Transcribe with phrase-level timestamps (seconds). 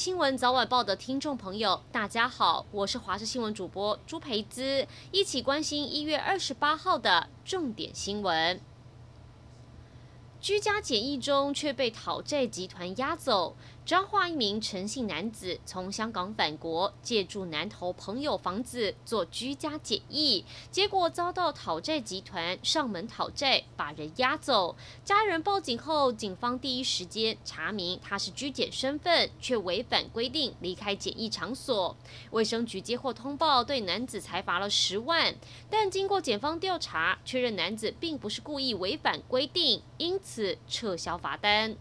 [0.00, 8.58] 新闻早晚报的听众朋友，大家好，我是华视新闻主播朱培姿，一起关心一月二十八号的重点新闻。
[10.40, 13.54] 居家检疫中却被讨债集团押走。
[13.90, 24.76] 彰化一名陈姓男子从香港返国，借住南投朋友房子做居家检疫，结果遭到讨债集团上门讨债，把人押走。
[25.04, 31.96] 家人报警后，警方第一时间查明他是居检身份，却违反规定离开检疫场所。
[32.30, 35.34] 卫生局接获通报，对男子裁罚了十万，
[35.68, 41.76] 但经过检方调查，确认男子并不是故意违反规定，因此撤销罚单。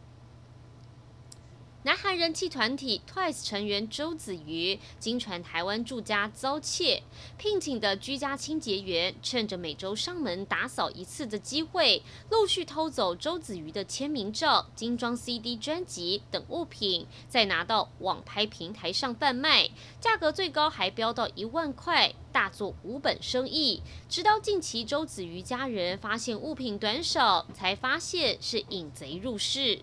[1.84, 7.02] 南韩人气团体 TWICE 成员周子瑜经传台湾住家遭窃，
[7.38, 19.70] 聘请的居家清洁员趁着每周上门打扫一次的机会，陆续偷走周子瑜的签名照、精装 CD 专辑等物品，再拿到网拍平台上贩卖，
[20.02, 23.82] 价格最高还飙到一万块，大做无本生意。
[24.10, 29.82] 直到近期，周子瑜家人发现物品短少，才发现是引贼入室。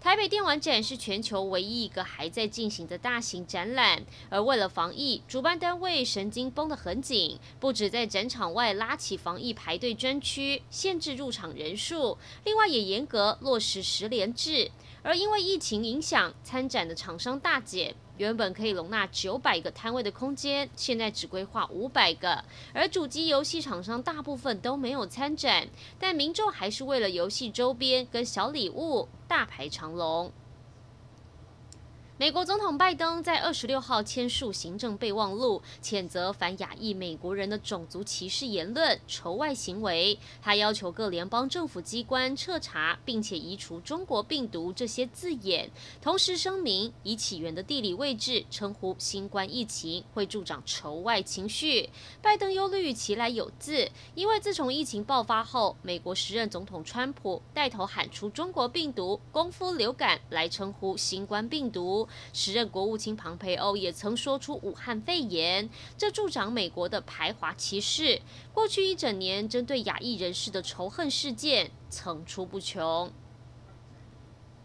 [0.00, 14.70] 台北电玩展是全球唯一一个还在进行的大型展览，而为了防疫，主办单位神经绷得很紧，不止在展场外拉起防疫排队专区，限制入场人数，另外也严格落实十连制。
[15.02, 17.94] 而因为疫情影响，参展的厂商大减。
[18.18, 22.44] 原本可以容纳九百个摊位的空间，现在只规划五百个。
[22.74, 25.66] 而主机游戏厂商大部分都没有参展，
[25.98, 30.30] 但民众还是为了游戏周边跟小礼物大排长龙。
[32.20, 40.18] 美国总统拜登在二十六号签署行政备忘录，谴责反亚裔美国人的种族歧视言论、仇外行为。
[40.42, 45.70] 他要求各联邦政府机关彻查，并且移除“中国病毒”这些字眼。
[46.02, 51.88] 同时声明，以起源的地理位置称呼新冠疫情，会助长仇外情绪。
[52.20, 62.06] 拜登忧虑其来有自，因为自从疫情爆发后，美国时任总统川普带头喊出“中国病毒”、“功夫流感”来称呼新冠病毒。
[62.32, 68.20] 时任国务卿庞培欧也曾说出武汉肺炎，这助长美国的排华歧视。
[68.52, 73.12] 过去一整年，针对亚裔人士的仇恨事件层出不穷。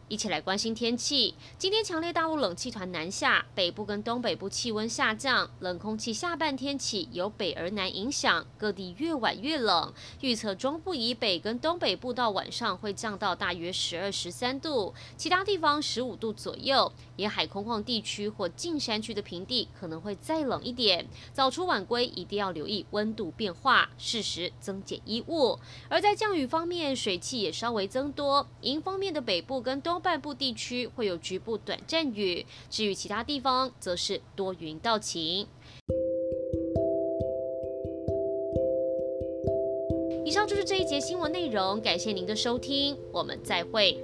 [0.07, 1.33] 一起来关心天气。
[1.57, 9.91] 今天强烈大陆冷气团南下，北部跟东北部气温下降，冷空气下半天起由北而南影响，各地越晚越冷。
[10.21, 16.91] 预测中部以北跟东北部到晚上会降到大约十二、十三度，其他地方十五度左右。
[17.15, 21.07] 沿海空旷地区或近山区的平地可能会再冷一点。
[21.33, 25.57] 早出晚归一定要留意温度变化，适时增减衣物。
[25.89, 28.45] 而在降雨方面，水汽也稍微增多。
[28.61, 29.94] 迎风面的北部跟东。
[29.95, 35.47] 东半部地区会有局部短暂雨，至于其他地方则是多云到晴。
[40.25, 43.97] 以上就是这一节新闻内容，感谢您的收听，我们再会。